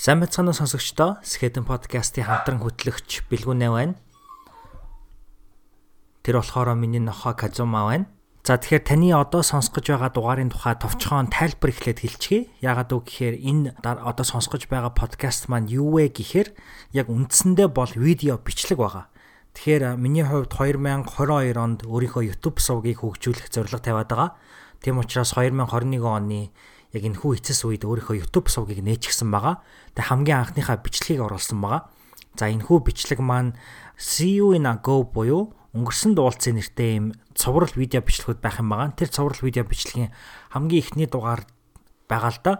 [0.00, 4.00] Сайн мэцхан сонсогчдоо Skeleton podcast-ийн хамтран хөтлөгч Бэлгүнэ байна.
[6.24, 8.08] Тэр болохоор миний нохоо Казума байна.
[8.40, 12.48] За тэгэхээр таны одоо сонсгож байгаа дугаарын тухай товчхон тайлбар эхлээд хэлчихье.
[12.64, 16.48] Яагаад үг гэхээр энэ одоо сонсгож байгаа подкаст маань юу вэ гэхээр
[16.96, 19.12] яг үндсэндээ бол видео бичлэг байгаа.
[19.52, 24.30] Тэгэхээр миний хувьд 2022 онд өөрийнхөө YouTube сувгийг хөгжүүлэх зорилго тавиад байгаа.
[24.80, 26.56] Тийм учраас 2021 оны
[26.94, 29.62] яг энэ хүү эцэс үед өөрийнхөө YouTube сувгийг нээчихсэн байгаа.
[29.94, 31.90] Тэгээ хамгийн анхныхаа бичлэгийг оруулсан байгаа.
[32.34, 33.54] За энэ хүү бичлэг маань
[34.00, 38.72] See you in a go буюу өнгөрсөн дуулцын нэртэй юм цоврал видео бичлэгүүд байх юм
[38.72, 38.96] байгаа.
[38.96, 40.10] Тэр цоврал видео бичлэгийн
[40.50, 41.44] хамгийн эхний дугаар
[42.08, 42.52] байгаа л да.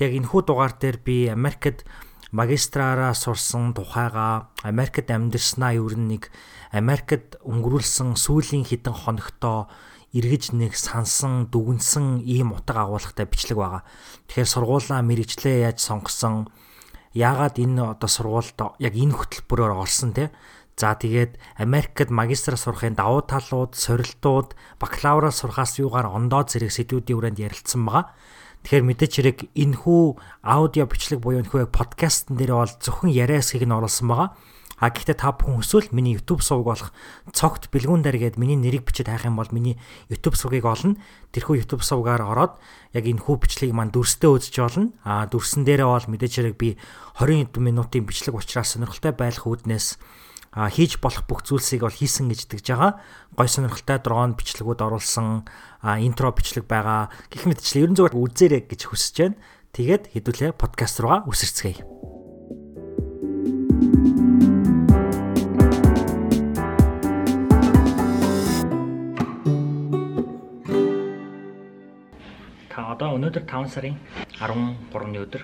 [0.00, 1.84] Тэгээ энэ хүү дугаар дээр би Америкт
[2.32, 6.32] магистраараа сурсан тухайгаа Америкт амьдэрснаа ер нь нэг
[6.74, 9.70] Америкт өнгөрүүлсэн сүүлийн хэдэн хоногтоо
[10.14, 13.82] эргэж нэг сансан дүгнсэн ийм утга агуулгатай бичлэг байгаа.
[14.30, 16.46] Тэгэхээр сургуулаа мэрэгчлээ яаж сонгосон
[17.16, 20.30] яагаад энэ одоо сургуульд яг энэ хөтөлбөрөөр орсон те.
[20.76, 27.40] За тэгээд Америкт магистр сурахын давуу талууд, сорилтууд, бакалавра сурахаас юугаар ондоо зэрэг сэдвүүдийн хүрээнд
[27.40, 28.12] ярилцсан байгаа.
[28.60, 33.40] Тэгэхээр мэдээч хэрэг энэ хүү аудио бичлэг буюу энэ хүү подкастн дээр бол зөвхөн яриа
[33.40, 34.28] хэсгийг нь оруулсан байгаа.
[34.76, 36.90] А гэхдээ та бүхэн өсвөл миний YouTube сувг болох
[37.32, 39.80] цогт бэлгүүн дээр гээд миний нэрийг бичиж хайх юм бол миний
[40.12, 41.00] YouTube сувгийг олно.
[41.32, 42.60] Тэрхүү YouTube сувгаар ороод
[42.92, 44.92] яг энэ хүү бичлэгийг маань дүрстэй үзэж болно.
[45.00, 46.76] А дүрсэн дээрээ бол мэдээж хэрэг би
[47.16, 49.96] 20 минутын бичлэг учраас сонирхолтой байх үүднээс
[50.56, 53.00] а хийж болох бүх зүйлсийг бол хийсэн гэж итгэж байгаа.
[53.36, 55.44] Гой сонирхолтой дрон бичлэгүүд оруулсан
[55.84, 57.12] интро бичлэг байгаа.
[57.28, 59.36] Гэх мэтчлээ ерөн зүгээр үзээрэй гэж хүсэж байна.
[59.76, 62.05] Тэгээд хэдүүлээ подкаст руугаа үсэрцгээе.
[73.16, 73.96] Өнөөдөр 5 сарын
[74.36, 75.42] 13-ны өдөр.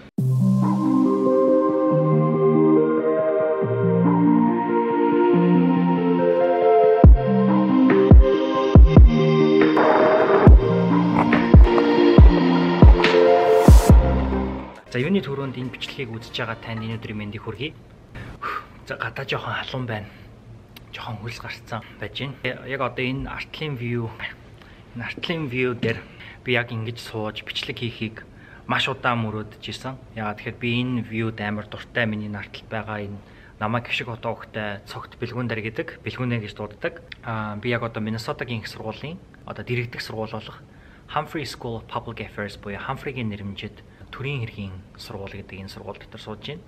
[14.93, 17.73] За юуны төрөнд энэ бичлэгийг үзэж байгаа танд энэ өдрийн мэндийг хүргэе.
[18.85, 20.09] За гадаа жоохон халуун байна.
[20.93, 22.69] Жоохон хөлс гарцсан байж байна.
[22.69, 24.13] Яг одоо энэ артлын view
[24.93, 25.97] энэ артлын view дээр
[26.45, 28.27] би яг ингэж сууж бичлэг хийхийг
[28.67, 29.99] маш удаан мөрөөдөж исэн.
[30.15, 33.19] Яагаад тэгэхээр би энэ вьюд амар дуртай миний нартал байгаа энэ
[33.63, 37.03] намайг гişиг хотоо хөхтэй цогт бэлгүүндэр гэдэг бэлгүүнэ гэж дууддаг.
[37.23, 40.59] Аа би яг одоо Миннесотагийн их сургуулийн одоо дэрэгдэх сургууль болох
[41.15, 46.21] Humphrey School of Public Affairs буюу Humphrey-гийн нэрмжид төрийн хэргийн сургууль гэдэг энэ сургууль дотор
[46.21, 46.63] сууж байна.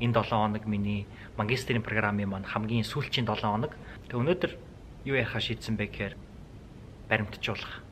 [0.00, 1.06] Энэ 7 хоног миний
[1.40, 3.72] магистрийн програмын маань хамгийн сүүлчийн 7 хоног.
[4.08, 4.52] Тэг өнөөдөр
[5.08, 6.14] юу ярих шийдсэн бэ гэхээр
[7.08, 7.85] баримтжуулах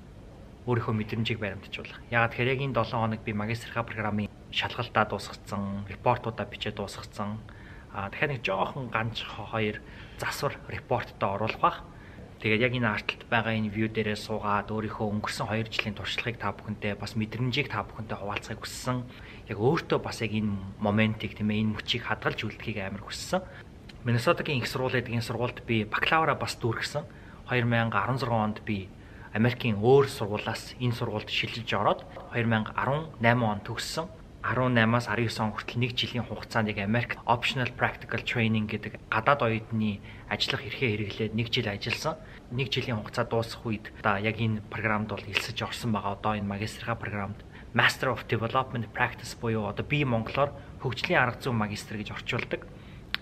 [0.65, 2.01] өөрийнхөө мэдрэмжийг баримтжуулах.
[2.09, 7.37] Ягаад тэгэхээр яг энэ 7 хоног би магистрийн програмын шалгалтаа дуусгацсан, репортуудаа бичээд дуусгацсан.
[7.93, 9.85] Аа дахиад нэг жоохон ганц хоёр
[10.17, 11.79] засвар репортоо оруулах бах.
[12.41, 16.57] Тэгээд яг энэ артталт байгаа энэ view дээрээ суугаад өөрийнхөө өнгөрсөн 2 жилийн туршлагыг та
[16.57, 19.05] бүхэнтэй бас мэдрэмжийг та бүхэнтэй хуваалцахыг хүссэн.
[19.53, 23.45] Яг өөртөө бас яг энэ моментийг тийм ээ энэ мөчийг хадгалж үлдэхийг амар хүссэн.
[24.05, 27.05] Миннесотагийн их сургууль гэдэг энэ сургуульд би бакалавра бас дүүргэсэн.
[27.49, 28.89] 2016 онд би
[29.35, 32.07] Америкийн өөр сургуулиас энэ сургуульд шилжиж ороод
[32.39, 34.07] 2018 он төгссөн.
[34.47, 39.99] 18-аас 19 он хүртэл 1 жилийн хугацаанд яг Америк Optional Practical Training гэдэг гадаад оюутны
[40.31, 42.15] ажиллах эрхээ хэрэглээд 1 жил ажилласан.
[42.55, 46.15] 1 жилийн хугацаа дуусах үед одоо яг энэ програмд бол элсэж орсон байгаа.
[46.15, 47.43] Одоо энэ магистрийн програмд
[47.75, 52.63] Master of Development Practice буюу одоо би монголоор хөгжлийн арга зүйн магистр гэж орчуулдаг.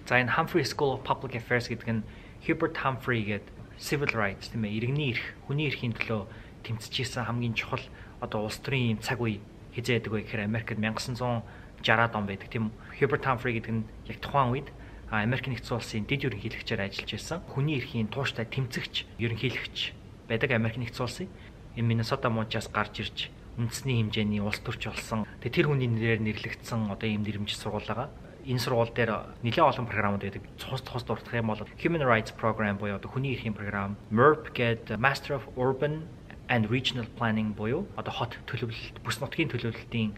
[0.05, 2.05] За энэ Humphrey School of Public Affairs гэдэг нь
[2.45, 6.27] Hubert Humphrey гэдэг civil rights тийм ээ иргэний эрх, хүний эрхийн төлөө
[6.65, 7.85] тэмцэж исэн хамгийн чухал
[8.21, 9.41] одоо улс төрийн цаг үе
[9.75, 14.53] хизээ байдаг вэ гэхээр Америкт 1960-аад он байдаг тийм Hubert Humphrey гэдэг нь яг тухайн
[14.53, 14.69] үед
[15.13, 17.39] Америк нэгдсэн улсын дэд ерөнхийлөгчөөр ажиллаж байсан.
[17.53, 19.77] Хүний эрхийн тууштай тэмцэгч ерөнхийлөгч
[20.25, 21.29] байдаг Америк нэгдсэн улсын
[21.77, 23.19] энэ Миннесота мужаас гарч ирж
[23.61, 25.29] үндэсний хэмжээний улс төрч болсон.
[25.45, 28.09] Тэгээ тэр хүний нэрээр нэрлэгдсэн одоо ийм нэрмжит сургууль байгаа
[28.47, 30.43] энэ сургууль дээр нэлээд олон програмууд байдаг.
[30.59, 34.99] Цус цус дурдах юм бол Human Rights Program буюу одоо хүний эрхийн програм, MERP гэдэг
[34.99, 36.07] Master of Urban
[36.51, 40.15] and Regional Planning буюу одоо хот төлөвлөлт, бүс нутгийн төлөвлөлтийн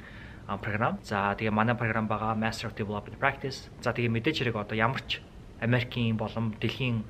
[0.61, 0.99] програм.
[1.05, 3.69] За тэгээ манай програм байгаа Master of Development Practice.
[3.85, 5.21] За тэгээ мэдээж хэрэг одоо ямар ч
[5.61, 7.05] Америкийн болон дэлхийн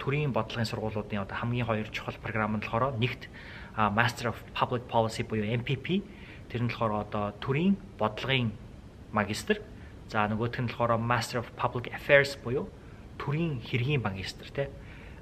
[0.00, 3.28] төрийн бодлогын сургуулиудын одоо хамгийн хоёр чухал програм нь болохоор нэгт
[3.76, 6.04] Master of Public Policy буюу MPP
[6.48, 8.52] тэр нь болохоор одоо төрийн бодлогын
[9.12, 9.60] магистр
[10.14, 12.70] За нөгөөх нь болохоор Master of Public Affairs буюу
[13.18, 14.70] төрийн хэргийн магистр те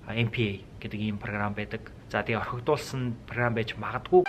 [0.05, 1.89] MPA гэдэг ийм програм байдаг.
[2.13, 4.29] За тэгээ орхигдуулсан програм байж магадгүй.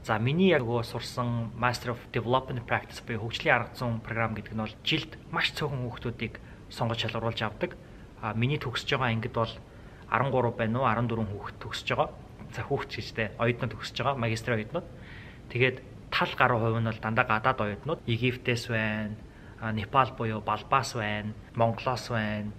[0.00, 4.56] За миний яг нөгөө сурсан Master of Development Practice буюу хөгжлийн арга зүйн програм гэдэг
[4.56, 6.40] нь бол жилд маш цөөхөн хүүхдүүдийг
[6.72, 7.76] сонгож шалгаруулж авдаг.
[8.24, 9.52] А миний төгсөж байгаа ангид бол
[10.08, 12.08] 13 байна уу 14 хүүхэд төгсөж байгаа.
[12.56, 14.88] За хүүхэд гэжтэй оюутнууд төгсөж байгаа магистрийн оюутнууд.
[15.50, 19.16] Тэгээд тал гаруй хувь нь бол дандаа гадаад оюутнууд Египтээс байна,
[19.72, 22.52] Непал буюу Балбаас байна, Монголоос байна.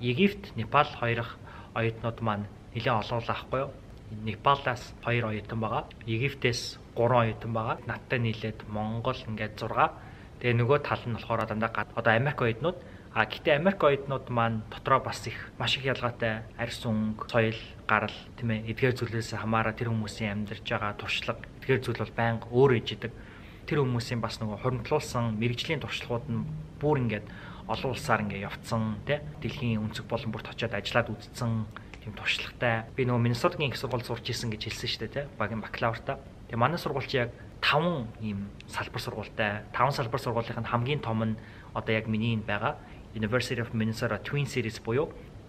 [0.00, 1.38] Египт, Непал хоёрох
[1.74, 3.72] оюутнууд маань нэлээд олоолаа ахгүй юу?
[4.10, 5.84] Непалаас 2 оюутан байгаа.
[6.06, 7.76] Египтээс 3 оюутан байгаа.
[7.86, 9.92] Надтай нийлээд Монгол ингээд 6.
[10.40, 12.76] Тэгээ нөгөө тал нь болохоор дандаа одоо Америк оюутнууд
[13.16, 17.56] А гэтээ Америк оюутнууд маань дотроо бас их маш их ялгаатай арьс өнгө, соёл,
[17.88, 22.44] гарал тийм ээ эдгээр зүйлээс хамаараа тэр хүмүүсийн амьдарч байгаа туршлага эдгээр зүйл бол байнга
[22.52, 23.16] өөр ижидэг.
[23.64, 26.44] Тэр хүмүүсийн бас нөгөө хуримтлуулсан мэрэгжлийн туршлагууд нь
[26.76, 27.24] бүр ингээд
[27.64, 31.64] олон улсаар ингээд явцсан тий дэлхийн өнцөг болон бүрт очиод ажиллаад үзсэн
[32.04, 32.84] тийм туршлагатай.
[33.00, 36.20] Би нөгөө Миннесотагийн их сургууль сурч исэн гэж хэлсэн шүү дээ тий багийн бакалавртаа.
[36.52, 37.32] Тэгээ манай сургууль чи яг
[37.64, 39.64] 5 ийм салбар сургуультай.
[39.72, 41.40] 5 салбар сургуулийн хамгийн том нь
[41.72, 42.76] одоо яг миний энэ байгаа
[43.16, 45.08] University of Minnesota Twin Cities буюу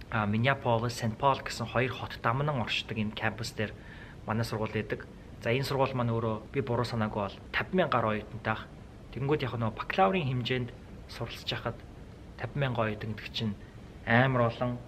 [0.09, 1.19] Minneapolis, St.
[1.19, 3.75] Paul гэсэн хоёр хот дамнан оршдог энэ кампус дээр
[4.25, 5.03] манай сургууль байдаг.
[5.43, 8.63] За энэ сургууль маань өөрөө би буруу санаагүй бол 50,000 гаруй оюутантай.
[9.11, 10.71] Тэнгүүд яг нөгөө бакалаврын хэмжээнд
[11.11, 11.75] суралцж байхад
[12.39, 13.55] 50,000 оюутан гэдэг чинь
[14.07, 14.79] амар олон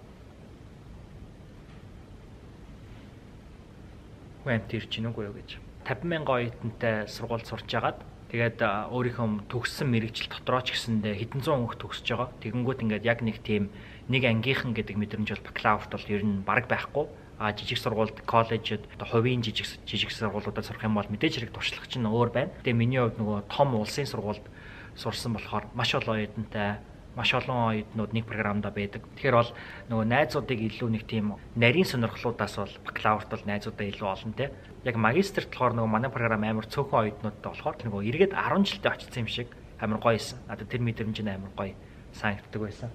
[4.48, 5.60] хүн амт ирж юу гэж.
[5.84, 8.00] 50,000 оюутантай сургууль сурч агаад
[8.30, 12.30] Тэгээд өөрийнхөө төгссөн мэрэгжил дотроо ч гэсэндээ хэдэн зуун хүүхд төгсөж байгаа.
[12.46, 13.74] Тэгэнгүүт ингээд яг нэг тийм
[14.06, 17.10] нэг ангийнхан гэдэг мэдрэмж бол бакалаврт бол ер нь бараг байхгүй.
[17.42, 21.90] А жижиг сургуульд, коллежид, одоо хувийн жижиг жижиг сургуулиудад сурах юм бол мэдээж хэрэг туршлага
[21.90, 22.54] чинь өөр байна.
[22.62, 24.46] Тэгээ миний хувьд нөгөө том улсын сургуульд
[24.94, 26.84] сурсан болохоор маш олон оюутантай
[27.16, 29.04] маш олон оюутнууд нэг програмда байдаг.
[29.18, 29.52] Тэгэхээр бол
[29.90, 34.52] нөгөө найзуудыг илүү нэг тийм нарийн сонирхлуудаас бол бакалаврт бол найзуудаа илүү олон те.
[34.84, 39.22] Яг магистрт болохоор нөгөө манай програм амар цөөхөн оюутнуудтай болохоор нөгөө эргээд 10 жилдээ очсон
[39.24, 39.50] юм шиг
[39.80, 40.40] амар гоёсэн.
[40.48, 41.76] Надад тэр мэдрэмж нь амар гоё
[42.14, 42.90] санагддаг байсан.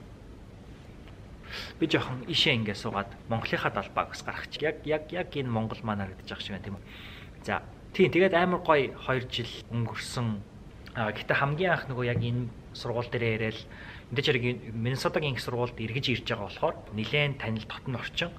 [1.79, 4.63] Би жоохон ишээ ингэ суугаад Монголынхаа далбааг бас гаргачих.
[4.63, 6.85] Яг яг яг энэ Монгол маань харагдаж байгаа шиг байна тийм үү.
[7.45, 10.29] За тийм тэгээд амар гоё 2 жил өнгөрсөн.
[10.97, 13.61] А гэтээ хамгийн анх нөгөө яг энэ сургууль дээр яриад
[14.15, 14.45] Мэдээж хэрэг
[14.79, 18.31] Миннесотагийн их сургуульд эргэж ирж байгаа болохоор нэлээд танил дотн орчин.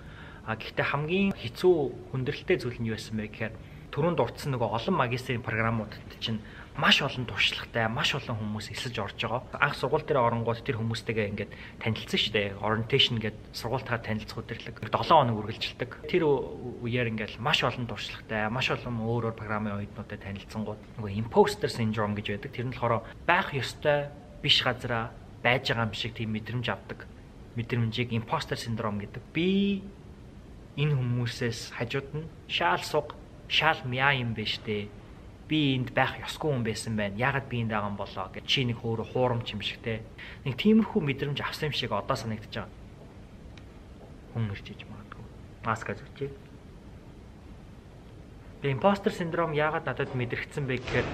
[0.45, 1.75] А гэхдээ хамгийн хэцүү
[2.13, 3.53] хүндрэлтэй зүйл нь юу байсан бэ гэхээр
[3.89, 6.44] түрүүнд дурдсан нөгөө олон магистрийн програмуудад чинь
[6.75, 9.42] маш олон туршлагатай, маш олон хүмүүс эсэлж орж байгаа.
[9.63, 12.59] Анх сургууль дээр оронгууд тэр хүмүүстэйгээ ингээд танилцсан шүү дээ.
[12.59, 15.89] Orientation гэдэг сургуультайгаа танилцах өдрлөг 7 хоног үргэлжилдэг.
[16.12, 21.71] Тэр үеэр ингээд маш олон туршлагатай, маш олон өөр өөр програмын оюутнуудтай танилцсангууд нөгөө imposter
[21.71, 22.51] syndrome гэж байдаг.
[22.51, 24.12] Тэр нь болохоор байх ёстой
[24.44, 27.07] биш газараа байж байгаа юм шиг тийм мэдрэмж авдаг.
[27.56, 29.24] Мэдрэмжийг импостер синдром гэдэг.
[29.31, 29.80] Би
[30.75, 33.16] энэ хүмүүсээс хажууд нь шаал суг,
[33.48, 34.92] шаал мяа юм байна штэ.
[35.48, 37.16] Би энд байх ёсгүй хүн байсан байна.
[37.16, 40.04] Яагаад би энд байгаа юм болоо гэж чи нэг хөөрө хуурамч юм шиг те.
[40.44, 42.74] Нэг тиймэрхүү мэдрэмж авсан юм шиг одоо санагдаж байгаа.
[44.33, 45.25] Хүн ирж иж магадгүй.
[45.63, 46.31] Маска зүчээ.
[48.62, 51.07] Би импостер синдром яагаад надад мэдрэгдсэн бэ гэхээр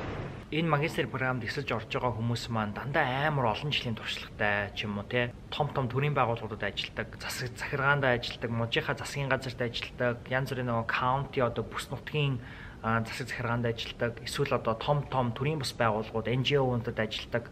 [0.52, 5.00] энэ магистр програмд эсэлж орж байгаа хүмүүс маань дандаа амар олон жилийн туршлагатай ч юм
[5.00, 5.32] уу те?
[5.48, 10.88] Том том төрийн байгууллагуудад ажилладаг засаг захиргаанд ажилладаг мужийнхаа засгийн газарт ажилладаг янз бүрийн нөгөө
[10.92, 12.44] каунти одоо бүс нутгийн
[12.84, 17.48] засаг захиргаанд ажилладаг эсвэл одоо том том төрийн бас байгууллагууд NGO-уудад ажилладаг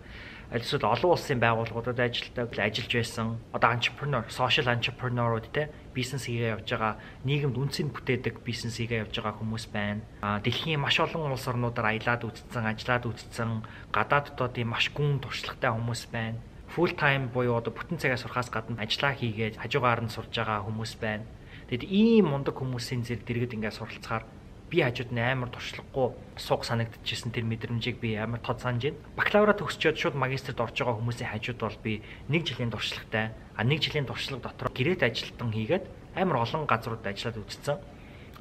[0.50, 3.38] эсвэл олон улсын байгууллагуудад ажилладаг, ажиллаж байсан.
[3.53, 9.13] Одоо entrepreneur, social entrepreneur-ууд те бизнес хийгээ явж байгаа, нийгэмд үнцийг бүтээдэг бизнес хийгээ явж
[9.13, 10.01] байгаа хүмүүс байна.
[10.25, 13.62] А дэлхийн маш олон улс орнуудаар аялаад үзсэн, ажиллаад үзсэн,
[13.94, 16.41] гадаад дотоодын маш гүн туршлагатай хүмүүс байна.
[16.74, 20.94] Full time буюу одоо бүтэн цагаас сурахаас гадна ажиллаа хийгээд хажуугаар нь сурж байгаа хүмүүс
[21.01, 21.25] байна.
[21.70, 24.25] Тэгэд ийм мундаг хүмүүсийн зэрэг дэргэд ингээд суралцахаар
[24.69, 29.01] би хажууд нь амар туршлагагүй сууг санагдчихсэн тэр мэдрэмжийг би амар тод санаж байна.
[29.17, 31.93] Бакалавра төгсчөөд шууд магистрт орж байгаа хүмүүсийн хажууд бол би
[32.29, 33.33] нэг жилийн туршлагатай.
[33.57, 35.85] А нэг жилийн туршлага дотор гэрээт ажилтан хийгээд
[36.15, 37.77] амар олон газрууд ажиллаад үзсэн.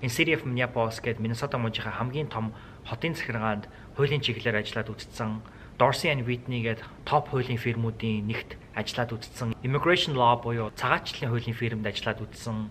[0.07, 2.55] City of Minneapolis гэдэг Minnesota мужийнхаа хамгийн том
[2.87, 3.67] хотын захиргаанд
[3.97, 5.43] хуулийн чиглэлээр ажиллаад үзсэн.
[5.79, 9.59] Dorsey and Whitney гэдэг топ хуулийн фирмүүдийн нэгт ажиллаад үзсэн.
[9.67, 12.71] Immigration Law буюу цагаачлалын хуулийн фирмд ажиллаад үзсэн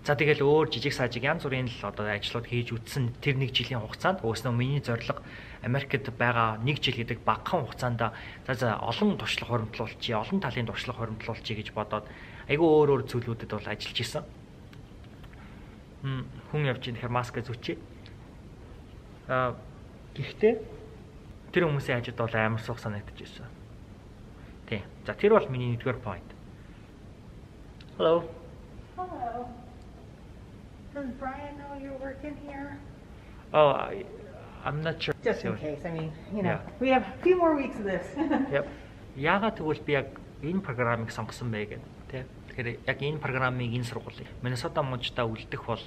[0.00, 3.84] За тэгэл өөр жижиг сажиг янз бүрийн л одоо ажлууд хийж үтсэн тэр нэг жилийн
[3.84, 5.20] хугацаанд өөснөө миний зорилго
[5.60, 11.04] Америкт байгаа нэг жил гэдэг багахан хугацаанд за за олон туршлага хуримтлуулчих, олон талын туршлага
[11.04, 12.08] хуримтлуулчих гэж бодоод
[12.48, 14.24] айгүй өөр өөр зүйлүүдэд бол ажиллаж исэн.
[16.48, 17.76] Хүн явж ийн тэгэхээр маска зүчээ.
[19.28, 19.52] Аа
[20.16, 20.54] гэхдээ
[21.52, 23.52] тэр хүмүүсийн хажууд бол амар суух санагдаж байсан.
[24.64, 24.80] Тийм.
[25.04, 26.30] За тэр бол миний нэгдүгээр point.
[28.00, 28.24] Hello.
[30.94, 32.78] Does Brian know you're working here?
[33.54, 34.04] Oh, I,
[34.64, 35.14] I'm not sure.
[35.22, 35.78] Just in case.
[35.84, 36.80] I mean, you know, Yeah.
[36.80, 38.06] we have a few more weeks of this.
[38.50, 38.66] Yep.
[39.18, 40.06] Яагаад тэгвэл би яг
[40.42, 42.22] энэ программыг сонгосон бэ гэдэг тий.
[42.50, 45.82] Тэгэхээр яг энэ программыг энэ сургуулийг Миннесота мужидаа үлдэх бол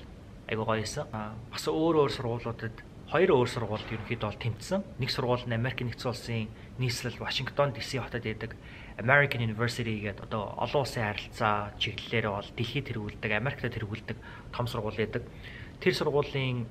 [0.48, 1.08] айгуу гоёсэн.
[1.12, 2.76] Аа бас өөр өөр сургуулиудад
[3.12, 4.84] хоёр өөр сургуульд ерөнхийдөө бол тэмцсэн.
[5.00, 6.48] Нэг сургууль нь Америк нэгдсэн улсын
[6.80, 8.56] нийслэл Вашингтон DC хотод байдаг
[8.98, 14.18] American University гэдэг одоо олон улсын харилцаа чиглэлээр бол дэлхийд тэргүүлдэг, Америкт тэргүүлдэг
[14.54, 15.26] том сургууль байдаг.
[15.82, 16.66] Тэр сургуулийн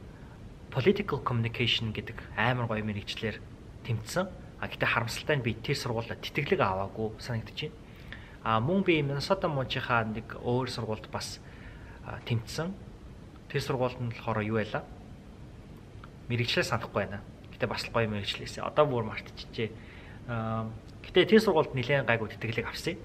[0.70, 3.42] political communication гэдэг амар гоё мэрэгчлэр
[3.82, 4.26] тэмцсэн.
[4.62, 7.70] А гэтээ харамсалтай нь би тэр сургуулиуд тэтгэлэг аваагүй байна.
[8.42, 11.42] А мөн би Миннесота мужийнхаа нэг өөр сургуульд бас
[12.26, 12.74] тэмцсэн.
[13.50, 14.82] Тэр сургуульд нь болохоор юу байлаа?
[16.30, 17.22] Мэргэжлээ санахгүй байна.
[17.54, 18.62] Гэтээ бас л гоё мэргэжлээсээ.
[18.62, 19.70] Одоо бүр мартчихжээ.
[20.28, 20.70] Аа
[21.02, 22.96] гэтээ тэр сургуульд нэлээд гайгүй тэтгэлэг авсан.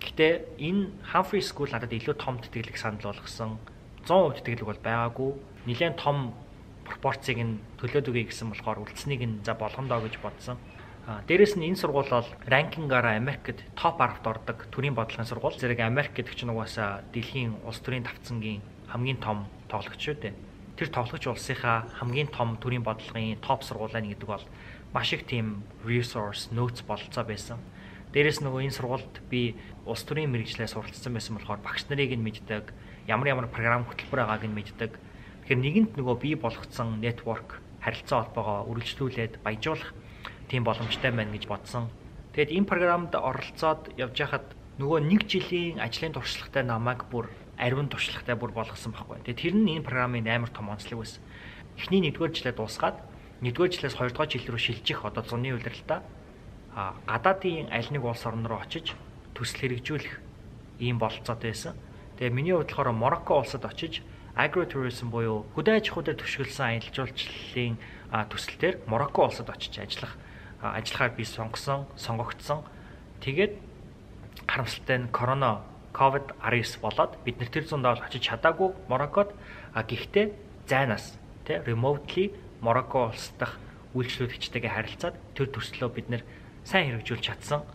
[0.00, 3.60] Гэтээ энэ Humphrey School надад илүү том тэтгэлэг санал болгосон.
[4.08, 5.30] 100% тэтгэлэг бол байгаагүй.
[5.68, 6.34] Нэлээд том
[6.82, 10.58] пропорцийг нь төлөөд өгье гэсэн болохоор үлдсэнийг нь за болгондоо гэж бодсон.
[11.06, 15.58] А дээрэс нь энэ сургууль бол ранкингаараа Америкт топ 10-т ордог төрийн бодлогын сургууль.
[15.58, 20.34] Зэрэг Америк гэдэг чинь угаасаа дэлхийн улс төрийн давтцангийн хамгийн том тоглогч шүү дээ.
[20.78, 24.46] Тэр тоглогч улсынхаа хамгийн том төрийн бодлогын топ сургуулаа нэг гэдэг бол
[24.92, 27.58] маш их тийм resource notes бололцоо байсан.
[28.12, 29.56] Дээрээс нөгөө энэ сургуульд би
[29.88, 32.68] улс төрийн мэрэгчлээ суралцсан байсан болохоор багш нарыг нь мэддэг,
[33.08, 34.92] ямар ямар програм хөтөлбөр байгааг нь мэддэг.
[35.48, 39.96] Тэгэхээр нэгэнт нөгөө бий болгоцсон network харилцаа холбоогоо үргэлжлүүлээд баяжуулах
[40.52, 41.88] тийм боломжтой байна гэж бодсон.
[42.36, 44.46] Тэгэд энэ програмд оролцоод явж хахад
[44.76, 49.24] нөгөө нэг жилийн ажлын туршлагатай намайг бүр ариун туршлагатай бүр болгосон байхгүй.
[49.24, 51.24] Тэгээд тэр нь энэ програмын амар том онцлог байсан.
[51.80, 52.96] Эхний нэгдүгээр жилээ дуусгаад
[53.42, 56.00] нэгдүгээр жилээс хоёрдугаар жил рүү шилжих одоо зуны удирдалтаа
[56.74, 58.94] а гадаадын аль нэг улс орн руу очиж
[59.34, 60.14] төсөл хэрэгжүүлэх
[60.80, 61.74] ийм бололцоотой байсан.
[62.16, 64.00] Тэгээ миний хувьд болохоор Марокко улсад очиж
[64.38, 67.76] агротуризм буюу хөдөө аж ахуй дээр төшөглсөн аялал жуулчлалын
[68.30, 70.16] төсөлтөөр Марокко улсад очиж ажиллах
[70.62, 72.62] ажиллахаар би сонгосон, сонгогдсон.
[73.20, 73.58] Тэгээд
[74.46, 79.34] харамсалтай нь корона COVID-19 болоод бид нэр тэр зундаа очиж чадаагүй Мароккод
[79.74, 80.32] а гэхдээ
[80.66, 83.58] зайнаас тий remotely Марокко улс дахь
[83.98, 86.22] үйлчлүүлэгчтэйгээ харилцаад тэр төслөө бид нэр
[86.64, 87.66] сайн хэрэгжүүлж чадсан.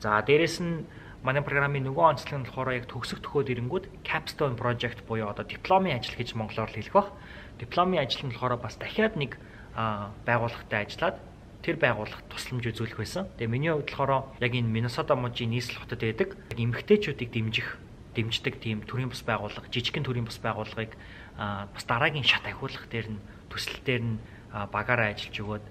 [0.00, 0.86] За дээрэс нь
[1.26, 5.98] манай програмын нөгөө онцлог нь болохоор яг төгсөх төхөөд ирэнгүүт capstone project буюу одоо дипломын
[5.98, 7.10] ажил гэж монголоор хэлэх бах.
[7.58, 9.36] Дипломын ажил нь болохоор бас дахиад нэг
[9.74, 11.18] байгууллагатай ажиллаад
[11.66, 13.26] тэр байгууллагт тусламж үзүүлэх байсан.
[13.36, 17.68] Тэгээ миний хувьд болохоор яг энэ Миннесота мужийн нийслэл хотод байдаг эмэгтэйчүүдийг дэмжих
[18.14, 20.94] дэмждэг тийм төрийн бас байгууллага, жижигхэн төрийн бас байгууллагыг
[21.38, 24.16] бас дараагийн шат ахиулах дээр нь төсөл дээр нь
[24.52, 25.64] багаараа ажиллаж өгөөд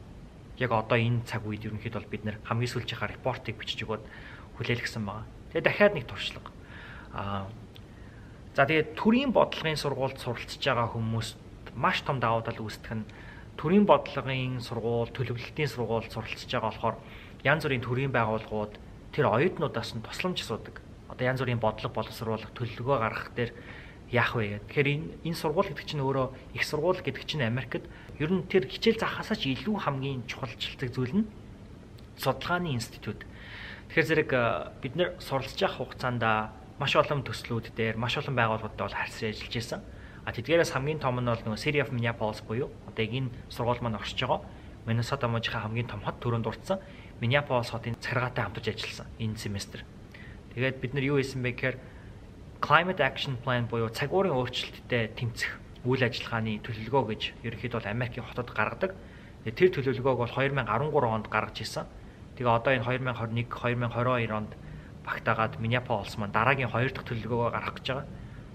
[0.58, 4.04] яг одоо энэ цаг үед ерөнхийд бол бид нэр хамгийн сүүлчийнхаа репортыг бичиж өгөөд
[4.58, 5.26] хүлээлгсэн байгаа.
[5.54, 6.50] Тэгээ дахиад нэг туршлага.
[7.14, 7.46] Аа
[8.58, 11.38] за тэгээ төрийн бодлогын сургуульд суралцж байгаа хүмүүст
[11.78, 13.06] маш том давуу тал үүсдэг нь
[13.58, 16.98] төрийн бодлогын сургууль, төлөвлөлтийн сургууль суралцж байгаа болохоор
[17.46, 18.74] янз бүрийн төрийн байгууллагууд
[19.14, 20.82] тэр оюутнуудаас нь тусламж асуудаг.
[21.10, 23.52] Одоо янз бүрийн бодлого боловсруулах, төлөвлөгөө гаргах дээр
[24.12, 24.68] яах вэ гэдэг.
[24.72, 27.84] Тэгэхээр энэ энэ сургууль гэдэг чинь өөрөө их сургууль гэдэг чинь Америкт
[28.20, 31.30] ер нь тэр хичээл заахаасаа ч илүү хамгийн чухалчилдаг зүйл нь
[32.16, 33.28] судалгааны институт.
[33.92, 34.32] Тэгэхээр зэрэг
[34.80, 36.24] бид нэр суралцж явах хугацаанд
[36.80, 39.82] маш олон төслүүд дээр маш олон байгууллагуудад бол харьцаж ажиллаж байсан.
[40.24, 43.82] А тэдгээрээс хамгийн том нь бол нөгөө City of Minneapolis буюу одоо яг энэ сургууль
[43.82, 44.44] маань оршиж байгаа
[44.88, 46.80] Minnesota мужийнхаа хамгийн том хот төрөнд дурдсан
[47.20, 49.84] Minneapolis хотын царгаатай хамтарч ажилласан энэ семестр.
[50.54, 51.78] Тэгээд бид нар юу хийсэн бэ гэхээр
[52.62, 55.52] Climate Action Plan буюу цагуурын өөрчлөлттэй тэмцэх
[55.86, 58.92] үйл ажиллагааны төлөвлөгөө гэж ерөнхийдөө бол Америкийн хотод гаргадаг.
[59.46, 60.66] Тэр төлөвлөгөөг бол 2013
[61.06, 61.86] онд гаргаж ирсэн.
[62.36, 64.52] Тэгээ одоо энэ 2021 2022 онд
[65.06, 68.08] багтаагаад Minneapolis маань дараагийн хоёр дахь төлөвлөгөөгөө гаргах гэж байгаа.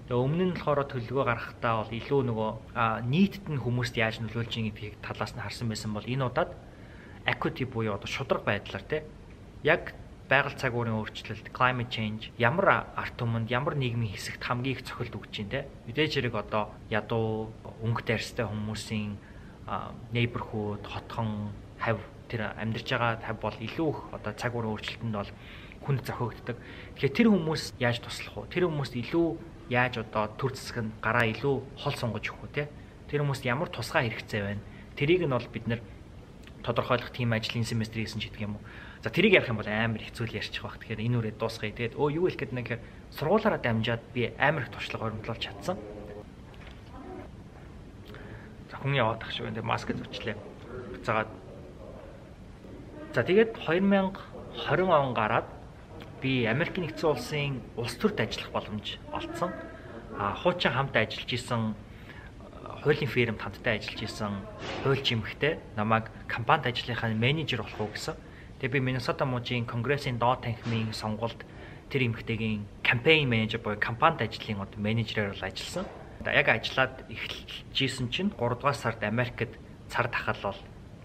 [0.03, 2.51] Тэгээ өмнө нь болохоор төлөвлөгөө гаргахтаа бол илүү нөгөө
[3.07, 6.51] нийтэд нь хүмүүст яаж нөлөөлж ийн гэдгийг талаас нь харсан байсан бол энэ удаад
[7.23, 9.07] equity буюу одоо шудраг байдлаар те
[9.63, 9.95] яг
[10.33, 15.13] байгаль цаг уурын өөрчлөлт, climate change ямар арт түмэнд, ямар нийгмийн хэсэгт хамгийн их цохилт
[15.13, 15.69] өгч чинь те.
[15.85, 17.53] Мэдээж хэрэг одоо ядуу,
[17.85, 19.13] өнгө дайрстай хүмүүсийн
[20.09, 22.01] neighborhood, хотхон, хав
[22.33, 25.31] тэр амьдарч байгаа хав бол илүү их одоо цаг уурын өөрчлөлтөнд бол
[25.85, 26.57] хүнд зохиогддог.
[26.97, 28.51] Тэгэхээр тэр хүмүүс яаж туслах вэ?
[28.57, 29.27] Тэр хүмүүст илүү
[29.69, 32.65] яаж одоо төр зэсэг нь гараа илүү хол сунгаж өгөх вэ?
[33.11, 34.63] Тэр хүмүүст ямар тусгай хэрэгцээ байна?
[34.97, 35.81] Тэрийг нь бол бид нэр
[36.63, 38.63] тодорхойлох тийм ажлын семестр хийсэн ч гэдэг юм уу.
[39.03, 40.79] За тэрийг ярих юм бол амар хэцүү л ярьчих бах.
[40.79, 41.75] Тэгэхээр энэ үрээ дуусгая.
[41.75, 42.67] Тэгээд өө юу хэлэх гээд нэг
[43.11, 45.75] сургуулаараа дамжаад би амар их туршлага оримтлуулж чадсан.
[48.71, 49.51] За хүн яваад тах шүү.
[49.51, 50.39] Тэгээд маск зүчлээ.
[50.95, 51.27] Буцаагаад
[53.13, 55.45] За тэгээд 2020 он гараад
[56.17, 59.53] би Америк нэгдсэн улсын улс төрд ажиллах боломж олцсон.
[60.17, 61.75] А хуучин хамт ажиллаж исэн
[62.81, 64.33] хуулийн фирмд хамтдаа ажиллаж исэн
[64.81, 68.17] хуульч эмэгтэй намайг компанид ажлынхаа менежер болох уу гэсэн.
[68.63, 71.43] Тэгээ би Миннесота мужийн конгрессийн доод танхимын сонгуульд
[71.91, 75.83] тэр эмэгтэйгийн кампайн менежер буюу компанид ажлын одоо менежерээр бол ажилласан.
[76.23, 79.59] Яг ажиллаад эхэлжсэн чинь 3 дугаар сард Америкт
[79.91, 80.59] цар тахал бол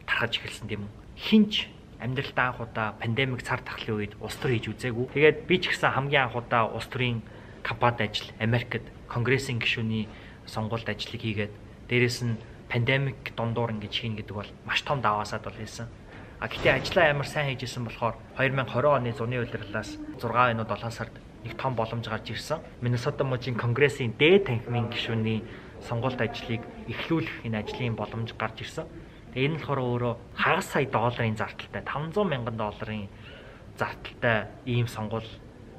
[0.06, 0.86] тархаж эхэлсэн тийм
[1.18, 1.66] хинч
[1.98, 5.18] амьдралдаа анх удаа пандемик цар тахлын үед улс төр хийж үзээгүй.
[5.18, 7.26] Тэгээд би ч гэсэн хамгийн анх удаа улс төрийн
[7.66, 10.06] компанид ажил Америкт конгрессийн гишүүний
[10.46, 11.50] сонгуульд ажлыг хийгээд
[11.90, 12.38] дээрэс нь
[12.70, 15.90] пандемик дундуур ингэж хийн гэдэг бол маш том даваасаад бол хэлсэн.
[16.38, 21.14] А гэтээ ажлаа амар сайн хийжсэн болохоор 2020 оны зуны удирлаас 6 өнөө 7 сард
[21.42, 22.62] нэг том боломж гарч ирсэн.
[22.78, 25.42] Миннесота мужийн конгрессийн дээд танхимын гишүүний
[25.82, 28.86] сонгуульт ажлыг эхлүүлэх энэ ажлын боломж гарч ирсэн.
[29.34, 33.10] Тэгээ энэ болохоор өөрөө хагас сая долларын зардалтай 500 мянган долларын
[33.74, 35.26] зардалтай ийм сонгуул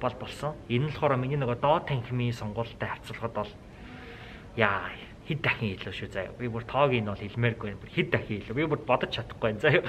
[0.04, 0.60] бол болсон.
[0.68, 3.51] Энэ нь болохоор миний нөгөө доод танхимын сонгуультай харьцуулахад бол
[4.60, 4.92] яа
[5.29, 6.33] хэд дахин илүү шүү заяа.
[6.33, 8.55] Би бүр тоог нь бол хэлмээргүй бүр хэд дахин илүү.
[8.57, 9.86] Би бүр бодож чадахгүй заяа.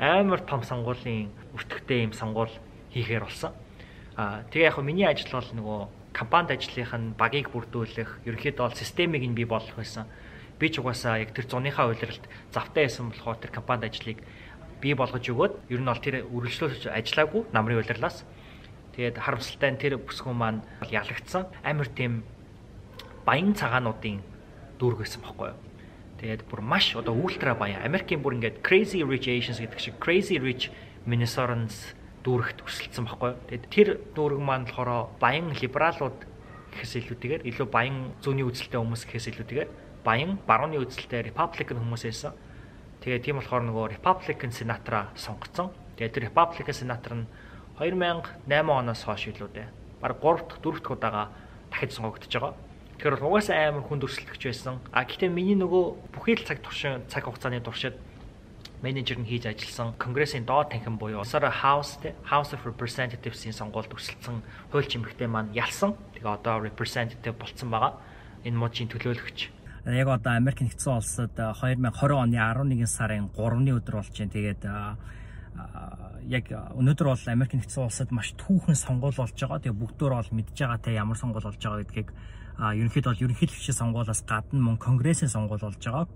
[0.00, 2.52] Амар том сонгуулийн өртөгтэй юм сонгуул
[2.96, 3.52] хийхээр болсон.
[4.16, 5.80] Аа тэгээ яг миний ажил бол нөгөө
[6.16, 10.08] компанид ажлынх нь багийг бүрдүүлэх, ерөнхийдөө бол системийг нь бий болгох байсан.
[10.58, 14.18] Би ч угаасаа яг тэр зуныхаа үйлрэлт завтай байсан болохоор тэр компанид ажлыг
[14.80, 18.24] бий болгож өгөөд ер нь бол тэр үргэлжлүүлж ажиллаагүй намрын үйлрлээс.
[18.96, 21.46] Тэгээд харамсалтай нь тэр бүсгүн маань ялагдсан.
[21.62, 22.24] Амар тийм
[23.22, 24.24] баян цагаануудын
[24.78, 25.58] дүүрэг байсан байхгүй юу.
[26.18, 30.38] Тэгээд бүр маш одоо ультра баян Америкийн бүр ингээд Crazy Rich Asians гэдэг шиг Crazy
[30.42, 30.70] Rich
[31.06, 31.94] Minnesotans
[32.26, 33.38] дүүрэгт өсөлдсөн байхгүй юу.
[33.46, 36.18] Тэгээд тэр дүүрэг маань болохоор баян либералууд
[36.74, 39.70] гэхээс илүүтэйгээр илүү баян зүүнний үзэлтэй хүмүүс гэхээс илүүтэйгээр
[40.02, 42.32] баян барууны үзэлтэй Republican хүмүүс байсан.
[43.02, 45.70] Тэгээд тийм болохоор нөгөө Republican сенатораа сонгоцсон.
[45.96, 47.26] Тэгээд тэр Republican сенатор нь
[47.78, 49.68] 2008 оноос хойш илүү дээ.
[50.02, 51.22] Бараг 3 дахь 4 дахь удаага
[51.70, 52.54] дахиж сонгогдож байгаа.
[52.98, 54.82] Тэгэхээр бол угаасаа амар хүнд өрсөлдөгч байсан.
[54.90, 57.94] А гэхдээ миний нөгөө бүхий л цаг туршин цаг хугацааны туршид
[58.82, 61.94] менежер нь хийж ажилласан конгрессийн доод танхим буюу Sara House
[62.26, 64.42] House of Representatives-ийн сонгуульд өсөлдсөн
[64.74, 65.94] хууль чимэгтэй маань ялсан.
[66.18, 68.02] Тэгээ одоо representative болцсон байгаа.
[68.42, 69.54] Энэ мужийн төлөөлөгч.
[69.86, 74.34] Яг одоо Америк нэгдсэн улсад 2020 оны 11 сарын 3-ны өдөр болж байна.
[74.34, 74.62] Тэгээд
[76.26, 79.62] яг өнөөдөр бол Америк нэгдсэн улсад маш түүхэн сонгуул болж байгаа.
[79.62, 82.10] Тэгээ бүгдөө бол мэдж байгаа те ямар сонгуул болж байгаа гэдгийг
[82.58, 86.10] а ерөнхийдөө бол ерөнхийлөгчийн сонгуулиас гадна мөн конгрессийн сонгуул болж байгаа.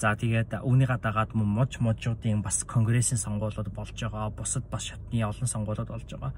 [0.00, 4.32] За тэгээд үүнийгээ дагаад мөн муж мужуудын бас конгрессийн сонгуулиуд болж байгаа.
[4.32, 6.32] Бусад бас шатны олон сонгуулиуд болж байгаа.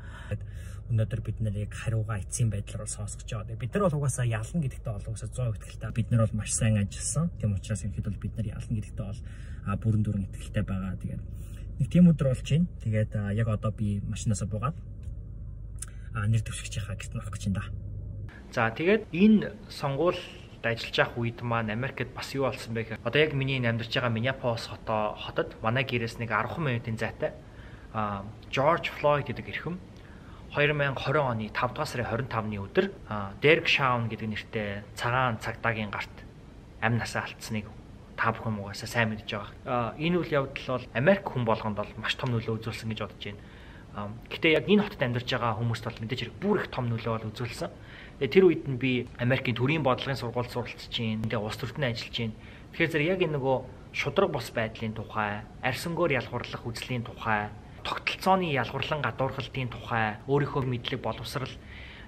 [0.91, 3.57] Өнөөдөр бид нэр яг хариугаа эцсийн байдлаар бол сонсгож байгаа.
[3.57, 5.97] Бид нар бол угаасаа ялна гэдэгтээ бол угаасаа 100% итгэлтэй.
[5.97, 7.31] Бид нар бол маш сайн ажилласан.
[7.39, 9.23] Тийм учраас ерөнхийдөө бид нар ялна гэдэгтээ бол
[9.81, 10.99] бүрэн дүрэн итгэлтэй байгаа.
[10.99, 11.23] Тэгээд
[11.79, 12.67] нэг тийм өдөр болж байна.
[12.85, 14.77] Тэгээд яг одоо би машинаасаа буугаад
[16.13, 17.84] нэр төвшгчийнхаа гэрт навах гэж байна да.
[18.55, 23.19] За тэгээд энэ сонгуульд ажиллаж явах үед маань Америкт бас юу болсон бэ гэхээр одоо
[23.19, 27.35] яг миний амьдарч байгаа Миннеаполис хотоо хотод манай гэрээс нэг 10 минутын зайтай
[27.91, 28.23] а
[28.55, 29.75] Жорж Флойд гэдэг эрхэм
[30.55, 30.87] 2020
[31.19, 32.87] оны 5 дугаар сарын 25-ны өдөр
[33.43, 36.15] Дерек Шаун гэдэг нэртэй цагаан цагдаагийн гарт
[36.79, 37.67] амь насаа алдсныг
[38.15, 39.99] та бүхэн угаасаа сайн мэдж байгаа.
[39.99, 44.15] Энэ үйл явдал бол Америк хүн болгонд бол маш том нөлөө үзүүлсэн гэж бодож байна.
[44.31, 47.31] Гэтэ яг энэ хотод амьдарч байгаа хүмүүст бол мэдээж хэрэг бүр их том нөлөө бол
[47.35, 47.71] үзүүлсэн.
[48.23, 52.15] Тэгээ тэр үед нь би Америкийн төрийн бодлогын сургуульд суралцж чинь, тэгээ улс төртөнд ажиллаж
[52.15, 52.35] чинь.
[52.71, 53.57] Тэгэхээр зэрэг яг энэ нөгөө
[53.91, 57.51] шудраг бос байдлын тухай, арсангоор ялгуурлах үзлийн тухай,
[57.83, 61.51] тогтолцооны ялгуурлан гадуурхалтын тухай, өөрийнхөө мэдлэг боловсрал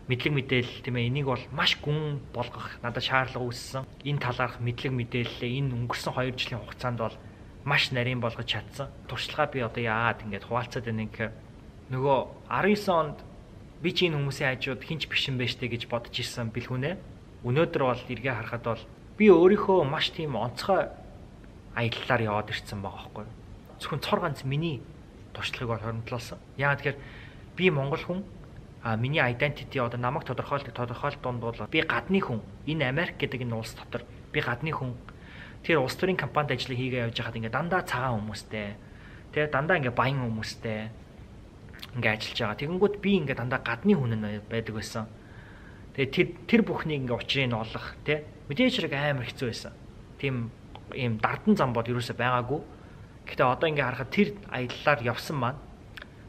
[0.07, 3.83] мэдлэг мэдээлэл тийм ээ энийг бол маш гүн болгох надад шаардлага үүссэн.
[4.07, 7.17] Энэ талаарх мэдлэг мэдээлэлээ энэ өнгөрсөн 2 жилийн хугацаанд бол
[7.67, 8.95] маш нарийн болгож чадсан.
[9.11, 11.33] Туршлагаа би одоо яагаад ингэж хуваалцаад байна гэхээр
[11.91, 13.19] нөгөө 19 онд
[13.83, 16.97] би чи энэ хүмүүсийн хажууд хинч бишэн байж тээ гэж бодож ирсэн бэлгүнэ.
[17.45, 18.83] Өнөөдөр бол эргээ харахад бол
[19.21, 20.89] би өөрийнхөө маш тийм онцгой
[21.77, 23.27] аяллаар яваад ирсэн байгаа байхгүй.
[23.81, 24.81] Зөвхөн цор ганц миний
[25.37, 26.39] туршлагыг бол хоримтлуулсан.
[26.57, 26.99] Яагаад тэгэхээр
[27.57, 28.21] би монгол хүн
[28.83, 32.41] а миний identity одоо намайг тодорхойлдог тодорхойлт донд бол би гадны хүн.
[32.65, 34.97] Энэ Америк гэдэг энэ улс дотор би гадны хүн.
[35.63, 38.77] Тэр улс төрийн компанид ажлыг хийгээ явж байхад ингээ дандаа цагаан хүмүүстэй.
[39.37, 40.89] Тэгээ дандаа ингээ баян хүмүүстэй
[41.97, 42.61] ингээ ажиллаж байгаа.
[42.61, 45.05] Тэгэнгүүт би ингээ дандаа гадны хүн байдаг байсан.
[45.97, 48.21] Тэгээ тэр тэр бүхнийг ингээ учрыг нь олох тий
[48.53, 49.73] мэдээж хэрэг амар хэцүү байсан.
[50.21, 50.53] Тийм
[50.93, 52.61] ийм дардан зам бод юусаа байгаагүй.
[53.27, 55.61] Гэхдээ одоо ингээ харахад тэр аяллаар явсан маань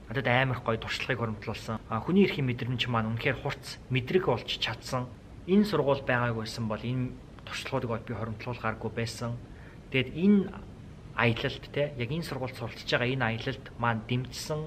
[0.07, 1.83] надад амар гоё туршлагыг хөрөмтлүүлсэн.
[1.91, 5.11] А хүний эрхийн мэдрэмж маань үнэхээр хурц мэдрэг болж чадсан.
[5.51, 7.11] Энэ сургууль байгаагүй байсан бол энэ
[7.43, 9.35] туршлагуудыг би хөрөмтлүүлгааргүй байсан.
[9.91, 10.39] Тэгэд энэ
[11.15, 14.61] аялалд те яг энэ сургуульд суралцж байгаа энэ аялалд маань дэмжсэн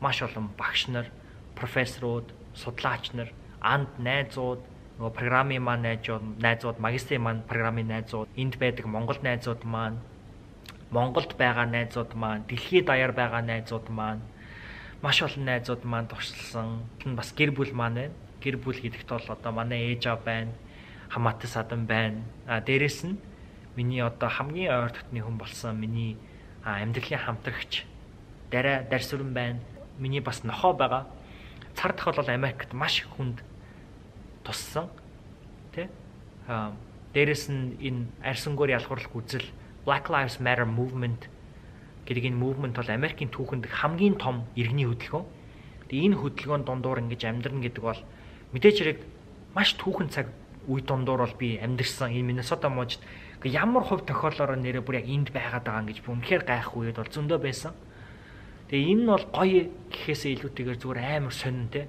[0.00, 1.06] маш олон багш нар,
[1.54, 3.30] профессоруд, судлаач нар,
[3.60, 4.60] анд найзууд,
[4.98, 9.98] нөгөө програмын маань найзууд, найзууд, магистрийн маань програмын найзууд, энд байдаг Монгол найзууд маань,
[10.90, 14.22] Монголд байгаа найзууд маань, дэлхийд даяар байгаа найзууд маань
[15.04, 16.80] маш олон найзууд маань туршилсан.
[17.04, 18.14] Бас гэр бүл маань байна.
[18.40, 20.52] Гэр бүл гэдэгт бол одоо манай ээж аав байна.
[21.12, 22.24] Хамаатай садан байна.
[22.46, 23.20] А дээрэс нь
[23.76, 26.16] миний одоо хамгийн ойр дотны хүн болсон миний
[26.64, 27.84] амьдралын хамтрагч
[28.50, 29.60] дараа дарсүрэн байна.
[29.98, 31.06] Миний бас нохоо байгаа.
[31.74, 33.42] Цар тахал бол Америкт маш хүнд
[34.44, 34.88] туссан.
[35.72, 35.88] Тэ?
[36.48, 36.72] Аа
[37.14, 39.46] дээрэс нь энэ арьсангуур ялгуурлах үзэл
[39.86, 41.30] Black Lives Matter movement
[42.10, 45.26] гэдэг энэ movement бол Америкийн түүхэнд хамгийн том иргэний хөдөлгөөн.
[45.88, 48.00] Тэгээ энэ хөдөлгөөнд дундуур ингэж амьдрна гэдэг бол
[48.50, 48.98] мэдээч хэрэг
[49.54, 50.26] маш түүхэн цаг
[50.66, 52.98] үе дундуур бол би амьдэрсэн энэ Миннесота мужид
[53.46, 57.72] ямар хувь тохиоллоор нэрээ бүр яг энд байгаад байгаа гэж үнэхээр гайхгүй бол зөндөө байсан.
[58.68, 61.84] Тэгээ энэ нь бол гоё гэхээсээ илүүтэйгээр зүгээр амар сонин те.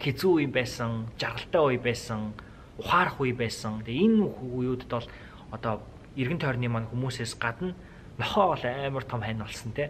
[0.00, 2.36] Хизүү үе байсан, жаргалтай үе байсан,
[2.76, 3.80] ухаарах үе байсан.
[3.80, 5.08] Тэгээ энэ үеүүдэд бол
[5.48, 5.80] одоо
[6.16, 7.72] эргэн тойрны маань хүмүүсээс гадна
[8.20, 9.88] нохоо бол амар том хань болсон те.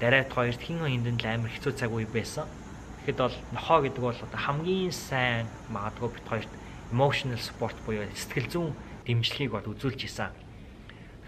[0.00, 2.48] Дарайт хоёрт хин хиндэн л амар хэцүү цаг үе байсан.
[3.04, 6.52] Тэгэхэд бол нохоо гэдэг бол одоо хамгийн сайн магадгүй бит хоёрт
[6.92, 8.72] emotional support буюу сэтгэл зүйн
[9.04, 10.32] дэмжлэгийг бол үзүүлж исэн.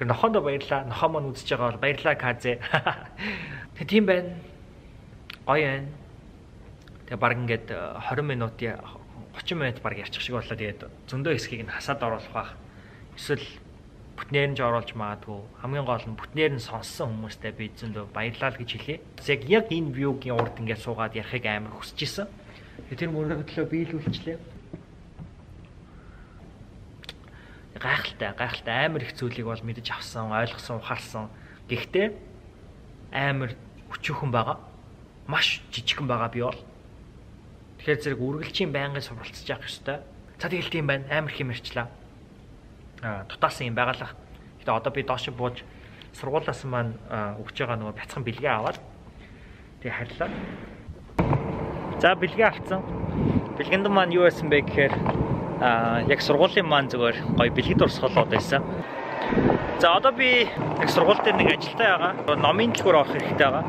[0.02, 0.82] Тэгэхээр нохоондоо баярлаа.
[0.82, 2.58] Нохоо маань үзэж байгаа бол баярлаа Казэ.
[3.78, 4.34] Тэг тийм байна.
[5.46, 5.86] Гоё байна.
[7.06, 8.82] Тэгээ баг ингээд 20 минутын
[9.38, 10.58] 30 минут баг ярьчих шиг боллоо.
[10.58, 12.50] Тэгээд зөндөө хэсгийг нь хасаад оруулах бах.
[13.14, 13.46] Эсвэл
[14.18, 15.38] бүтнээр нь ч оруулж магадгүй.
[15.62, 18.98] Хамгийн гол нь бүтнээр нь сонссон хүмүүстээ би зөндөө баярлалаа гэж хэлье.
[19.22, 22.26] Яг яг энэ вьюгийн урд ингээд суугаад ярихыг амар хүсэж исэн.
[22.90, 24.51] Тэр мөрөглөө биелүүлчихлээ.
[27.78, 31.30] Гайхалтай гайхалтай амар их зүйлийг бол мэдэж авсан, ойлгосон, ухаарсан.
[31.68, 32.12] Гэхдээ
[33.12, 33.56] амар
[33.92, 34.58] өчүүхэн байгаа.
[35.28, 36.60] Маш жижигхэн байгаа би бол.
[37.78, 40.04] Тэгэхээр зэрэг үргэлжийн байнгын суралцж явах ёстой.
[40.38, 41.08] За тэгэл тийм байна.
[41.08, 41.88] Амар их юм ярьчлаа.
[43.02, 44.16] Аа дутаасан юм байгалах.
[44.60, 45.64] Гэтэ одоо би доош бууж
[46.12, 46.94] сургуулаас маань
[47.40, 48.78] өгч байгаа нөгөө бяцхан бэлгээ аваад
[49.80, 50.30] тэгээ харьлаа.
[52.00, 52.80] За бэлгээ авцсан.
[53.56, 54.94] Бэлгэнд маань юу байсан бэ гэхээр
[55.60, 58.62] аа яг сургуулийн маань зүгээр гоё бэлгэд урсгалууд байсан.
[59.80, 60.48] За одоо би
[60.80, 62.36] яг сургууль дээр нэг ажилтаа байгаа.
[62.38, 63.64] Номын дэлгүүр орох хэрэгтэй байгаа.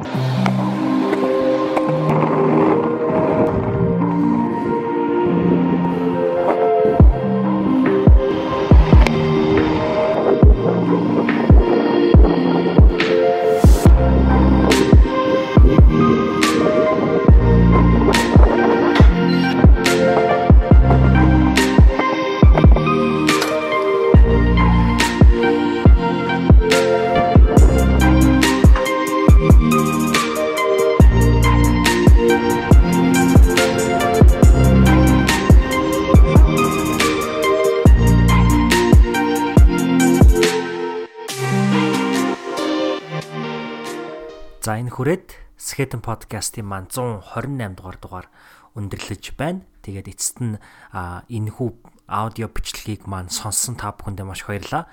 [45.04, 48.28] Хүрээд Skeleton podcast-ийн маань 128 дугаар дугаар
[48.72, 49.68] өндөрлөж байна.
[49.84, 50.56] Тэгээд эцэст нь
[50.96, 51.70] энэхүү
[52.08, 54.88] аудио бичлэгийг маань сонссон та бүхэндээ маш баярлалаа.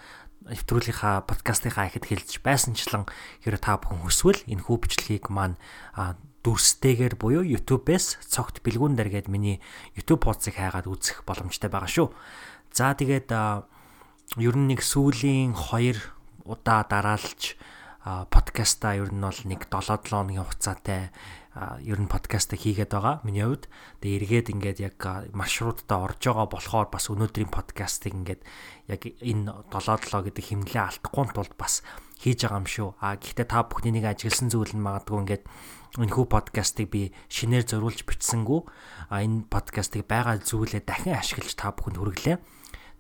[0.50, 3.06] Нэвтрүүлгийнхаа подкастынхаа ихэд хэлж байсанчлан
[3.46, 5.54] хэрэв та бүхэн хүсвэл энэхүү бичлэгийг маань
[6.42, 9.62] дүрстэйгээр буюу YouTube-ээс цогт бэлгүүн дээр гээд миний
[9.94, 12.10] YouTube хуудсыг хайгаад үзэх боломжтой байгаа шүү.
[12.74, 16.02] За тэгээд ер нь нэг сүүлийн 2
[16.50, 17.54] удаа дараалж
[18.04, 21.12] подкаста ер нь бол нэг 7-7 хоногийн хугацаатай
[21.84, 23.68] ер нь подкаста хийгээд байгаа миний хувьд.
[24.00, 24.96] Тэгээ эргээд ингээд яг
[25.36, 28.42] маршруттай орж байгаа болохоор бас өнөөдрийн подкастыг ингээд
[28.88, 31.84] яг энэ 7-7 гэдэг хэмнэлээ алдахгүй тулд бас
[32.24, 32.88] хийж байгаа юм шүү.
[33.04, 35.44] А гэхдээ та бүхний нэг ажигласан зүйл нь магадгүй ингээд
[36.00, 38.60] энэхүү подкастыг би шинээр зориулж бичсэнгүү
[39.10, 42.38] а энэ подкастыг байгаа зүйлээ дахин ашиглаж та бүхэнд хүргэлээ.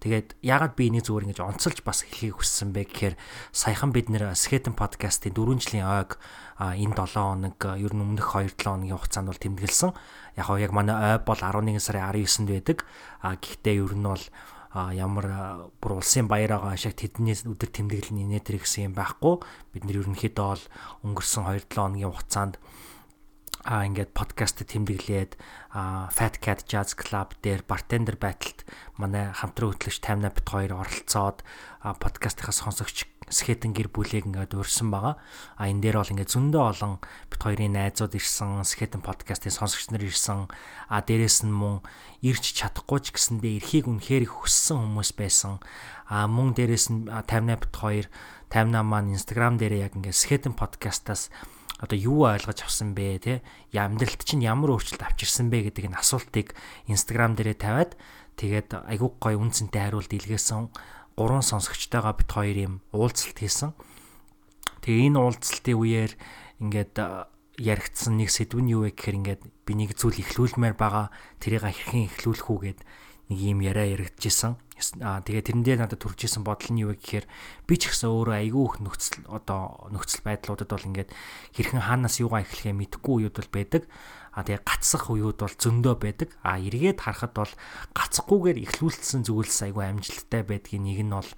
[0.00, 3.14] Тэгээд яагаад би энийг зүгээр ингэж онцолж бас хэлхийг хүссэн бэ гэхээр
[3.52, 6.16] саяхан бид нэр Skeleton podcast-ийн 4 жилийн ойг
[6.56, 9.92] энэ 7 хоног ер нь өмнөх 2-7 хоногийн хугацаанд бол тэмдэглэсэн.
[10.40, 12.78] Яг хоо яг манай ой бол 11 сарын 19-нд байдаг.
[13.20, 14.24] А гэхдээ ер нь бол
[14.72, 15.26] ямар
[15.84, 19.44] бүр улсын баяр байгаа шиг тэдний өдөр тэмдэглэл нэтэр гэсэн юм байхгүй.
[19.76, 20.64] Бид нэр ерөнхийдөө бол
[21.04, 22.56] өнгөрсөн 2-7 хоногийн хугацаанд
[23.64, 25.36] а ингээд подкаст тэмдэглээд
[26.16, 28.64] Fat Cat Jazz Club дээр бартендер байталд
[28.96, 31.44] манай хамтран хөтлөгч 58 бит 2 оролцоод
[31.84, 35.20] подкастынхаа сонсогч скетэн гэр бүлийг ингээд урьсан байгаа.
[35.60, 36.94] А энэ дээр бол ингээд зөндөө олон
[37.30, 40.50] бит хоёрын найзууд ирсэн, скетэн подкастын сонсогч нар ирсэн.
[40.88, 41.84] А дээрэс нь мөн
[42.24, 45.62] ирч чадахгүй ч гэсэндээ эрхийг үнэхээр хүссэн хүмүүс байсан.
[46.10, 48.08] А мөн дээрэс нь 58 бит 2
[48.50, 51.30] 58 маань Instagram дээр яг ингээд скетэн подкастаас
[51.80, 53.34] одоо юу ойлгож авсан бэ те
[53.72, 56.52] амьдралд чинь ямар өөрчлөлт авчирсан бэ гэдэг энэ асуултыг
[56.86, 57.96] инстаграм дээрээ тавиад
[58.36, 60.68] тэгээд айгуу гой үнцэнтэй хариулт илгээсэн
[61.16, 63.76] гурван сонсогчтойгоо бит хоёр юм уулзалт хийсэн.
[64.80, 66.12] Тэгээ энэ уулзалтын үеэр
[66.64, 66.94] ингээд
[67.60, 71.12] яригдсан нэг сэдв нь юу вэ гэхээр ингээд би нэг зүйл ихлүүлмээр байгаа
[71.44, 72.80] тэрийг хэрхэн ихлүүлэх үү гэд
[73.28, 74.56] нэг юм яриа яригдчихсэн.
[75.00, 77.26] Аа тэгээ тэрэн дээр надад төрж исэн бодол нь юу вэ гэхээр
[77.68, 81.10] би ч гэсэн өөрөө айгүй их нөхцөл одоо нөхцөл байдлуудад бол ингээд
[81.54, 83.82] хэрхэн хаанаас юугаа эхлэхээ мэдэхгүй үед бол байдаг.
[84.30, 86.28] А тэгээ гацсах уууд бол зөндөө байдаг.
[86.46, 87.52] А эргээд харахад бол
[87.98, 91.30] гацхгүйгээр ихлүүлсэн зүйлс айгүй амжилттай байдгийн нэг нь бол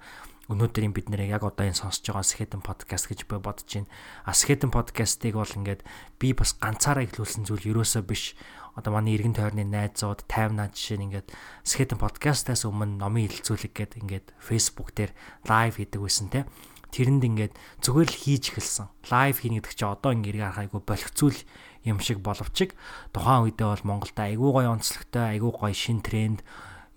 [0.51, 3.87] өнөөдрийн бид нэр яг одоо энэ сонсож байгаа Skeleton podcast гэж би бодож байна.
[4.27, 5.87] А Skeleton podcast-ыг бол ингээд
[6.19, 8.35] би бас ганцаараа ихлүүлсэн зүйл ерөөсөө биш.
[8.73, 11.29] Одоо манай эргэн тойрны найзууд 50 наад жишээ нь ингээд
[11.61, 15.13] Skeleton podcast-аас өмнө номын хилцүүлэг гээд ингээд Facebook дээр
[15.45, 16.49] live хийдэг байсан те.
[16.93, 18.89] Тэрэнд ингээд зүгээр л хийж эхэлсэн.
[19.09, 21.37] Live хийнэ гэдэг чинь одоо ингээд харах айгу боловцуул
[21.85, 22.77] юм шиг боловчиг.
[23.13, 26.45] Тухайн үедээ бол Монголд айгу гоё онцлогтой, айгу гоё шин тренд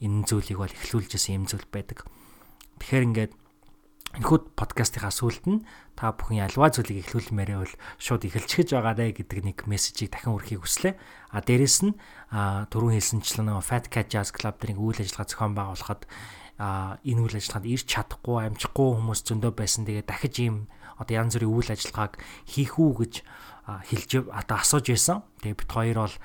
[0.00, 2.04] энэ зүйлийг бол эхлүүлжсэн юм зүйл байдаг.
[2.80, 3.32] Тэгэхээр ингээд
[4.16, 5.60] энэхүү подкастынхаа сүүлд нь
[5.92, 10.96] та бүхэн альва зүйлийг эхлүүлмээрээ бол шууд эхэлчихэж байгаарэ гэдэг нэг мессежийг дахин өрхийг хүслээ.
[11.32, 11.94] А дээрэс нь
[12.32, 16.02] түрүүн хэлсэнчлэн нөгөө Fat Cat Jazz Club дэрийн үйл ажиллагаа зохион байгуулахад
[17.04, 19.84] энэ үйл ажиллагаанд ирч чадахгүй амжихгүй хүмүүс зөндөө байсан.
[19.84, 20.56] Тэгээ дахиж ийм
[20.96, 22.16] одоо янз бүрийн үйл ажиллагааг
[22.48, 23.14] хийх үү гэж
[23.92, 25.20] хэлж одоо асууж байсан.
[25.44, 26.16] Тэгээ бит хоёр бол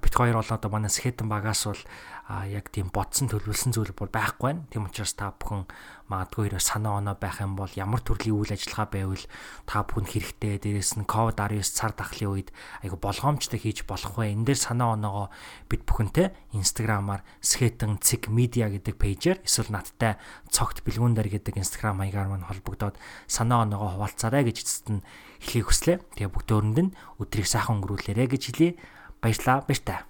[0.00, 1.82] бит хоёр бол одоо манай Skeleton багаас бол
[2.30, 4.62] а яг тийм бодсон төлөвлөсөн зүйл бол байхгүй байна.
[4.70, 5.66] Тийм учраас та бүхэн
[6.06, 9.24] магадгүй хэрэг санаа оноо байх юм бол ямар төрлийн үйл ажиллагаа байвал
[9.66, 10.62] та бүхэн хэрэгтэй.
[10.62, 12.48] Дээрээс нь COVID-19 цар тахлын үед
[12.86, 14.30] айгу болгоомжтой хийж болох вэ?
[14.38, 15.34] Энэ дээр санаа оноогоо
[15.66, 20.14] бид бүхэнтэй Instagram-аар Skeleton Cig Media гэдэг пэйжээр эсвэл надтай
[20.46, 25.02] цогт бэлгүүндэр гэдэг Instagram маягаар мань холбогдоод санаа оноогоо хуваалцаарай гэж эцэст нь
[25.42, 25.96] хэлхийг хүслээ.
[26.22, 28.78] Тэгээ бүгд өөрөнд нь өдрийг сайхан өнгөрүүлээрэ гэж хэлье.
[29.18, 29.66] Баярлалаа.
[29.66, 30.06] Баяр таа.